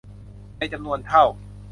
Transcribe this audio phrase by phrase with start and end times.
[0.57, 1.23] ในจำนวนเท่า